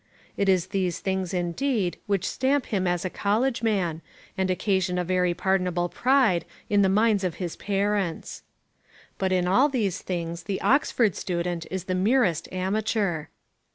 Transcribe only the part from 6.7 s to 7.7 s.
in the minds of his